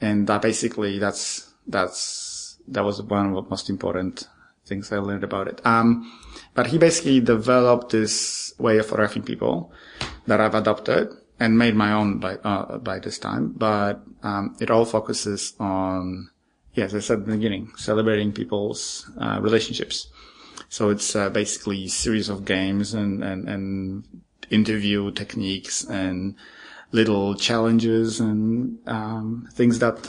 [0.00, 4.28] And that basically, that's, that's, that was one of the most important
[4.66, 5.64] things I learned about it.
[5.64, 6.12] Um,
[6.54, 9.72] but he basically developed this way of photographing people
[10.26, 11.08] that I've adopted
[11.40, 13.54] and made my own by, uh, by this time.
[13.56, 16.30] But, um, it all focuses on,
[16.78, 20.08] yeah, as I said in the beginning, celebrating people's, uh, relationships.
[20.68, 24.04] So it's uh, basically series of games and, and, and
[24.50, 26.36] interview techniques and
[26.92, 30.08] little challenges and um, things that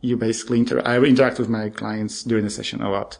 [0.00, 3.18] you basically inter- I interact with my clients during the session a lot.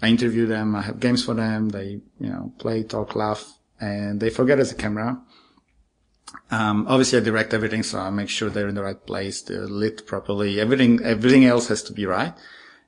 [0.00, 0.74] I interview them.
[0.74, 1.68] I have games for them.
[1.68, 5.20] They, you know, play, talk, laugh, and they forget there's a camera.
[6.50, 9.66] Um, obviously I direct everything, so I make sure they're in the right place, they're
[9.66, 10.60] lit properly.
[10.60, 12.34] Everything, everything else has to be right.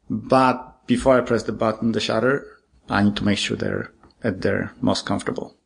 [0.08, 2.46] But before I press the button, the shutter,
[2.88, 3.92] I need to make sure they're
[4.22, 5.56] at their most comfortable.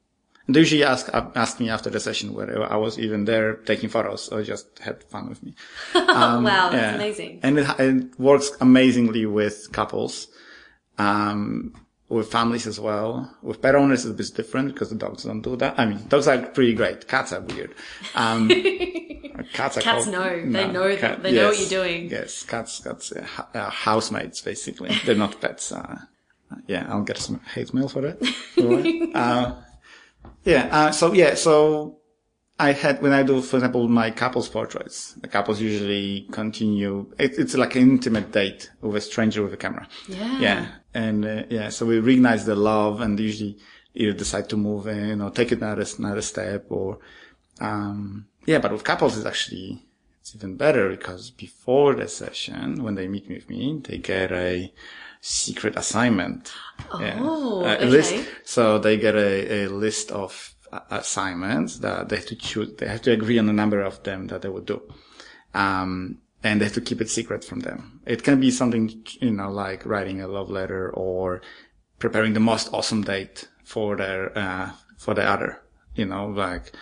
[0.47, 3.91] And they usually ask, ask me after the session whether I was even there taking
[3.91, 5.55] photos or just had fun with me.
[5.95, 6.95] wow, that's Yeah.
[6.95, 7.41] amazing.
[7.43, 10.29] And it, it works amazingly with couples,
[10.99, 11.75] um,
[12.09, 13.35] with families as well.
[13.43, 15.79] With pet owners, it's a bit different because the dogs don't do that.
[15.79, 17.07] I mean, dogs are pretty great.
[17.09, 17.75] Cats are weird.
[18.15, 18.49] Um,
[19.53, 20.51] cats are Cats called- know.
[20.51, 22.11] They know that- they know what you're doing.
[22.11, 24.91] Yes, cats, cats, uh, uh, housemates basically.
[25.05, 25.73] They're not pets.
[25.73, 25.99] Uh,
[26.67, 28.19] yeah, I'll get some hate mail for that.
[29.15, 29.55] Uh,
[30.45, 30.69] yeah.
[30.73, 31.99] Uh, so yeah, so
[32.59, 37.39] I had, when I do, for example, my couples portraits, the couples usually continue, it,
[37.39, 39.87] it's like an intimate date with a stranger with a camera.
[40.09, 40.41] Yeah.
[40.41, 40.67] Yeah.
[40.95, 43.59] And, uh, yeah, so we recognize the love and usually
[43.95, 46.99] either decide to move in or take another, another step or,
[47.61, 49.85] um, yeah, but with couples it's actually,
[50.21, 54.73] it's even better because before the session, when they meet with me, they get a
[55.21, 56.53] secret assignment.
[56.93, 57.87] Oh, a okay.
[57.87, 58.15] list.
[58.45, 62.75] So they get a, a list of uh, assignments that they have to choose.
[62.77, 64.83] They have to agree on a number of them that they would do.
[65.55, 68.01] Um, and they have to keep it secret from them.
[68.07, 71.43] It can be something, you know, like writing a love letter or
[71.99, 75.63] preparing the most awesome date for their, uh, for the other,
[75.95, 76.73] you know, like,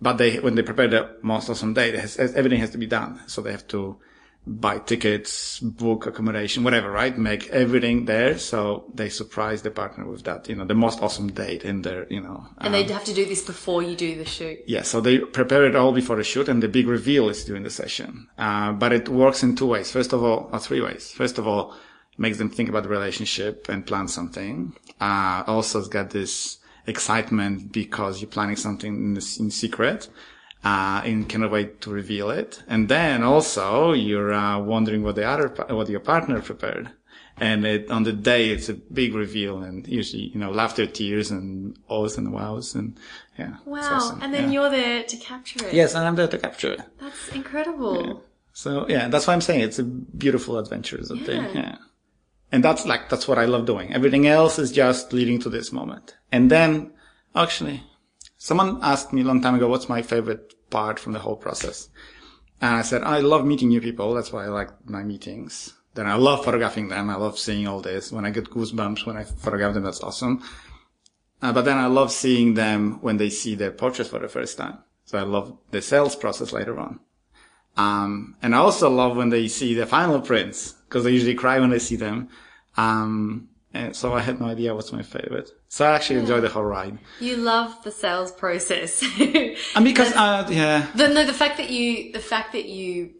[0.00, 3.20] but they, when they prepare the most awesome date, has, everything has to be done.
[3.26, 3.98] So they have to
[4.46, 7.16] buy tickets, book accommodation, whatever, right?
[7.16, 8.38] Make everything there.
[8.38, 12.06] So they surprise the partner with that, you know, the most awesome date in their,
[12.12, 14.58] you know, And they'd have to do this before you do the shoot.
[14.66, 17.62] yeah, so they prepare it all before the shoot and the big reveal is during
[17.62, 18.28] the session.
[18.38, 19.92] Uh, but it works in two ways.
[19.92, 21.12] First of all, or three ways.
[21.12, 21.74] First of all,
[22.18, 24.74] makes them think about the relationship and plan something.
[25.00, 30.08] Uh, also it's got this excitement because you're planning something in, this, in secret.
[30.62, 32.62] Uh, and cannot wait to reveal it.
[32.68, 36.90] And then also you're, uh, wondering what the other, what your partner prepared.
[37.38, 41.30] And it, on the day, it's a big reveal and usually, you know, laughter, tears
[41.30, 42.98] and ohs and wows and
[43.38, 43.54] yeah.
[43.64, 43.80] Wow.
[43.80, 44.20] awesome.
[44.20, 44.60] And then Yeah.
[44.60, 45.72] you're there to capture it.
[45.72, 46.82] Yes, and I'm there to capture it.
[47.00, 48.22] That's incredible.
[48.52, 51.42] So yeah, that's why I'm saying it's a beautiful adventure is a thing.
[51.44, 51.52] Yeah.
[51.54, 51.76] Yeah.
[52.52, 53.94] And that's like, that's what I love doing.
[53.94, 56.16] Everything else is just leading to this moment.
[56.30, 56.92] And then
[57.34, 57.82] actually
[58.40, 61.90] someone asked me a long time ago, what's my favorite part from the whole process?
[62.60, 64.14] And I said, I love meeting new people.
[64.14, 65.74] That's why I like my meetings.
[65.94, 67.10] Then I love photographing them.
[67.10, 68.10] I love seeing all this.
[68.10, 70.42] When I get goosebumps when I photograph them, that's awesome.
[71.42, 74.56] Uh, but then I love seeing them when they see their portraits for the first
[74.56, 74.78] time.
[75.04, 77.00] So I love the sales process later on.
[77.76, 81.60] Um, and I also love when they see the final prints because they usually cry
[81.60, 82.30] when they see them.
[82.76, 85.50] Um, and so I had no idea what's my favorite.
[85.68, 86.98] So I actually enjoy the whole ride.
[87.20, 89.02] You love the sales process.
[89.76, 93.12] And because, uh, yeah, the, no, the fact that you, the fact that you,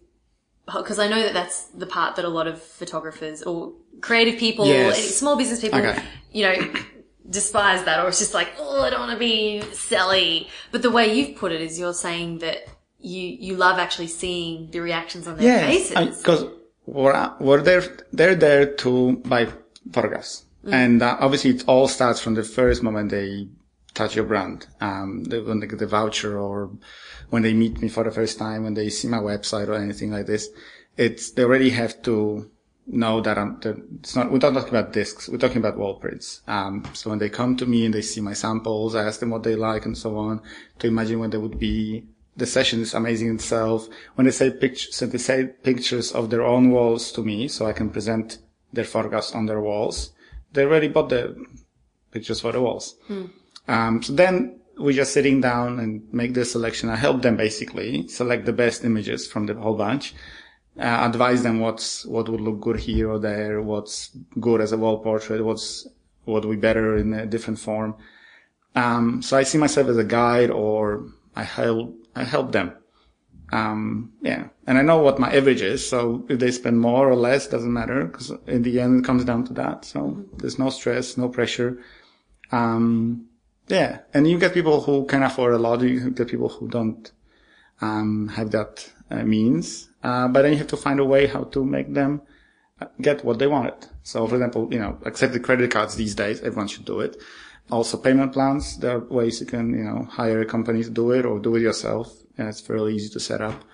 [0.67, 4.67] because I know that that's the part that a lot of photographers or creative people,
[4.67, 5.15] Yes.
[5.17, 6.03] small business people, Okay.
[6.33, 6.73] you know,
[7.31, 10.49] despise that or it's just like, oh, I don't want to be silly.
[10.73, 12.67] But the way you've put it is you're saying that
[12.99, 16.19] you, you love actually seeing the reactions on their faces.
[16.19, 16.45] Because
[16.87, 17.83] we're, we're there,
[18.13, 19.47] they're there to buy
[19.93, 20.45] photographs.
[20.65, 20.73] Mm.
[20.73, 23.49] And uh, obviously it all starts from the first moment they
[23.95, 24.67] touch your brand.
[24.81, 26.71] Um, they, when they get the voucher or
[27.31, 30.11] when they meet me for the first time, when they see my website or anything
[30.11, 30.49] like this,
[30.97, 32.51] it's, they already have to
[32.87, 33.61] know that I'm,
[34.01, 35.29] it's not, we're not talking about discs.
[35.29, 36.43] We're talking about wall prints.
[36.47, 39.31] Um, so when they come to me and they see my samples, I ask them
[39.31, 40.41] what they like and so on
[40.81, 42.05] to imagine when they would be
[42.37, 43.89] the session is amazing in itself.
[44.15, 47.67] When they say pictures, so they say pictures of their own walls to me, so
[47.67, 48.39] I can present
[48.73, 50.13] their photographs on their walls.
[50.53, 51.37] They already bought the
[52.11, 52.97] pictures for the walls.
[53.69, 56.89] Um, so then we're just sitting down and make the selection.
[56.89, 60.15] I help them basically select the best images from the whole bunch.
[60.79, 64.79] Uh, advise them what's, what would look good here or there, what's good as a
[64.79, 65.87] wall portrait, what's,
[66.25, 67.95] what would be better in a different form.
[68.75, 71.07] Um, so I see myself as a guide or
[71.37, 72.73] I help, I help them.
[73.53, 74.49] Um, yeah.
[74.67, 75.87] And I know what my average is.
[75.87, 79.25] So if they spend more or less, doesn't matter because in the end it comes
[79.25, 79.85] down to that.
[79.85, 81.83] So there's no stress, no pressure.
[82.53, 83.27] Um,
[83.69, 84.01] yeah.
[84.15, 85.81] And you get people who can afford a lot.
[85.83, 87.11] You get people who don't,
[87.81, 89.89] um, have that uh, means.
[90.03, 92.23] Uh, but then you have to find a way how to make them
[92.81, 93.87] uh, get what they wanted.
[94.03, 97.17] So for example, you know, accepted credit cards these days, everyone should do it.
[97.71, 101.13] Also payment plans, there are ways you can, you know, hire a company to do
[101.13, 102.13] it or do it yourself.
[102.39, 103.65] And it's fairly easy to set up.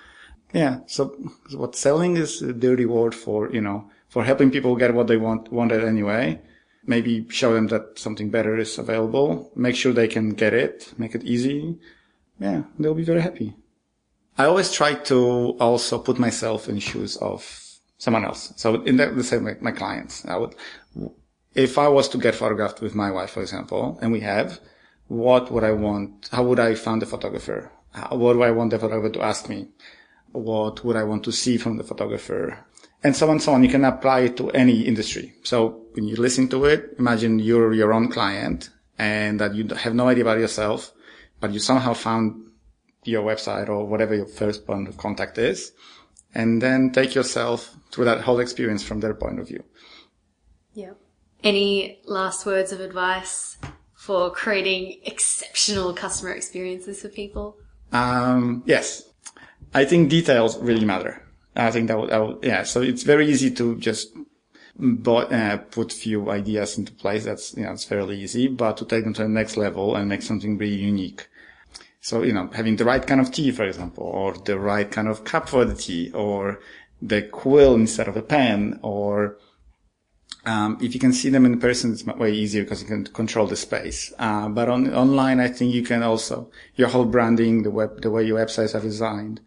[0.53, 0.81] Yeah.
[0.87, 1.16] So
[1.53, 5.53] what selling is dirty word for, you know, for helping people get what they want,
[5.53, 6.40] wanted anyway.
[6.87, 9.51] Maybe show them that something better is available.
[9.57, 10.95] Make sure they can get it.
[10.99, 11.79] Make it easy.
[12.38, 12.62] Yeah.
[12.79, 13.55] They'll be very happy.
[14.38, 17.62] I always try to also put myself in shoes of
[17.99, 18.53] someone else.
[18.57, 20.55] So in the, the same way, my clients, I would,
[21.55, 24.61] if I was to get photographed with my wife, for example, and we have,
[25.09, 26.29] what would I want?
[26.33, 27.73] How would I find a photographer?
[27.97, 29.69] How, what do I want the photographer to ask me?
[30.33, 32.67] What would I want to see from the photographer?
[33.03, 33.63] And so on and so on.
[33.63, 35.33] You can apply it to any industry.
[35.45, 39.95] So when you listen to it, imagine you're your own client and that you have
[39.95, 40.93] no idea about yourself,
[41.41, 42.51] but you somehow found
[43.05, 45.73] your website or whatever your first point of contact is.
[46.35, 49.65] And then take yourself through that whole experience from their point of view.
[50.75, 50.93] Yeah.
[51.43, 53.57] Any last words of advice
[53.95, 57.57] for creating exceptional customer experiences for people?
[57.92, 59.03] Um, yes.
[59.75, 61.22] I think details really matter.
[61.55, 62.62] I think that would, would yeah.
[62.64, 64.16] So it's very easy to just
[64.79, 67.25] but, uh, put few ideas into place.
[67.25, 70.09] That's, you know, it's fairly easy, but to take them to the next level and
[70.09, 71.29] make something really unique.
[72.01, 75.09] So, you know, having the right kind of tea, for example, or the right kind
[75.09, 76.61] of cup for the tea, or
[77.03, 79.38] the quill instead of a pen, or,
[80.47, 83.47] um, if you can see them in person, it's way easier because you can control
[83.47, 84.13] the space.
[84.19, 88.11] Uh, but on online, I think you can also, your whole branding, the web, the
[88.11, 89.41] way your websites are designed,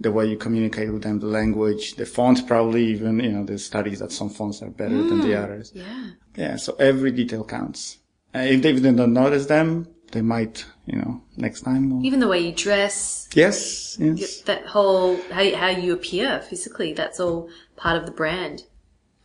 [0.00, 3.58] the way you communicate with them, the language, the fonts probably even, you know, the
[3.58, 5.72] studies that some fonts are better than the others.
[5.74, 6.10] Yeah.
[6.36, 6.56] Yeah.
[6.56, 7.98] So every detail counts.
[8.34, 11.92] Uh, if they don't notice them, they might, you know, next time.
[11.92, 12.02] Or...
[12.04, 13.98] Even the way you dress, Yes.
[14.00, 14.40] Yes.
[14.42, 18.64] that whole, how, you- how you appear physically, that's all part of the brand.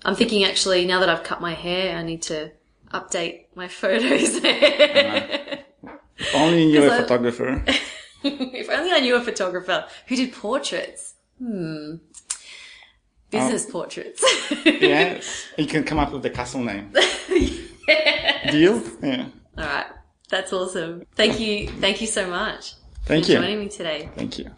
[0.06, 2.52] I'm thinking actually, now that I've cut my hair, I need to
[2.94, 4.40] update my photos.
[4.44, 7.64] If only you're a I- photographer.
[8.24, 11.16] if only I knew a photographer who did portraits.
[11.40, 11.96] Hmm.
[13.32, 14.24] Business portraits.
[14.66, 15.48] yes.
[15.58, 16.94] You can come up with the castle name.
[18.52, 18.82] Deal?
[19.02, 19.26] Yeah.
[19.58, 19.88] All right.
[20.30, 21.04] That's awesome.
[21.16, 21.68] Thank you.
[21.68, 22.76] Thank you so much
[23.06, 23.36] Thank you.
[23.36, 23.48] for you.
[23.48, 24.10] joining me today.
[24.16, 24.52] Thank you.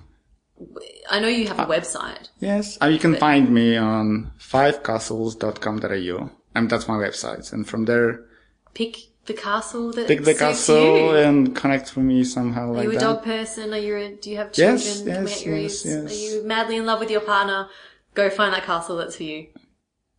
[1.11, 2.29] I know you have a website.
[2.39, 2.77] Yes.
[2.81, 7.51] Uh, you can find me on fivecastles.com.au and that's my website.
[7.53, 8.25] And from there,
[8.73, 11.15] Pick the castle that pick the castle you.
[11.15, 12.99] and connect with me somehow Are like you a that.
[13.01, 13.73] dog person?
[13.73, 14.77] Are you a, do you have children?
[14.77, 16.11] Yes, yes, yes, yes.
[16.11, 17.67] Are you madly in love with your partner?
[18.13, 19.47] Go find that castle that's for you.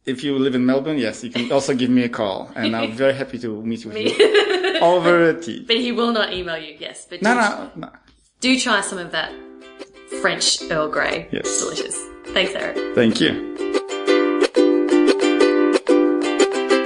[0.05, 2.93] If you live in Melbourne, yes, you can also give me a call, and I'm
[2.93, 5.65] very happy to meet with you over a tea.
[5.67, 7.07] But he will not email you, yes.
[7.09, 7.93] But No, do, no, no.
[8.41, 9.33] do try some of that
[10.21, 11.29] French Earl Grey.
[11.31, 11.61] Yes.
[11.61, 11.97] Delicious.
[12.27, 12.95] Thanks, Arek.
[12.95, 13.55] Thank you.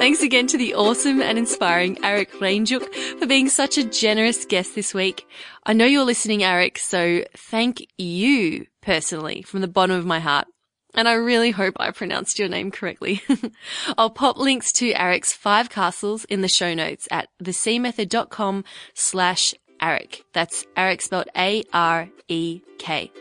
[0.01, 4.75] Thanks again to the awesome and inspiring Arek Rainczuk for being such a generous guest
[4.75, 5.29] this week.
[5.65, 10.47] I know you're listening, Arek, so thank you personally from the bottom of my heart.
[10.95, 13.23] And I really hope I pronounced your name correctly.
[13.99, 18.65] I'll pop links to Arek's five castles in the show notes at thecmethod.com
[18.95, 20.23] slash Arek.
[20.33, 23.13] That's Arek spelled A-R-E-K.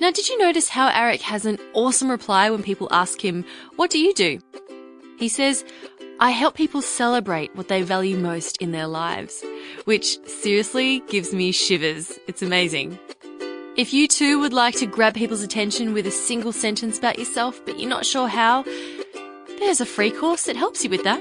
[0.00, 3.44] Now, did you notice how Arek has an awesome reply when people ask him,
[3.76, 4.40] what do you do?
[5.18, 5.64] He says,
[6.20, 9.44] I help people celebrate what they value most in their lives,
[9.84, 12.18] which seriously gives me shivers.
[12.26, 12.98] It's amazing.
[13.76, 17.60] If you too would like to grab people's attention with a single sentence about yourself,
[17.64, 18.64] but you're not sure how,
[19.58, 21.20] there's a free course that helps you with that.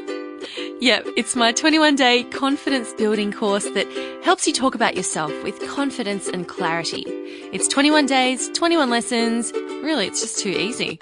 [0.58, 3.88] Yep, it's my 21 day confidence building course that
[4.24, 7.04] helps you talk about yourself with confidence and clarity.
[7.52, 9.52] It's 21 days, 21 lessons.
[9.84, 11.00] Really, it's just too easy.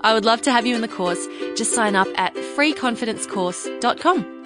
[0.00, 1.26] I would love to have you in the course.
[1.56, 4.38] Just sign up at freeconfidencecourse.com.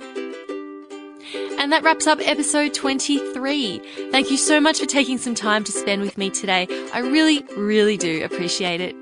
[1.59, 3.79] And that wraps up episode 23.
[4.11, 6.69] Thank you so much for taking some time to spend with me today.
[6.93, 8.95] I really, really do appreciate it.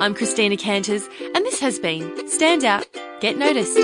[0.00, 2.86] I'm Christina Canters, and this has been Stand Out,
[3.20, 3.78] Get Noticed.